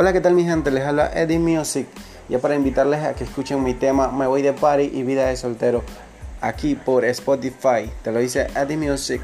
Hola, 0.00 0.12
¿qué 0.12 0.20
tal 0.20 0.34
mi 0.34 0.44
gente? 0.44 0.70
Les 0.70 0.84
habla 0.84 1.10
Eddie 1.12 1.40
Music. 1.40 1.88
Ya 2.28 2.38
para 2.38 2.54
invitarles 2.54 3.02
a 3.02 3.14
que 3.14 3.24
escuchen 3.24 3.64
mi 3.64 3.74
tema 3.74 4.12
Me 4.12 4.28
voy 4.28 4.42
de 4.42 4.52
party 4.52 4.92
y 4.94 5.02
vida 5.02 5.26
de 5.26 5.36
soltero 5.36 5.82
aquí 6.40 6.76
por 6.76 7.04
Spotify. 7.04 7.90
Te 8.04 8.12
lo 8.12 8.20
dice 8.20 8.46
Eddie 8.54 8.76
Music. 8.76 9.20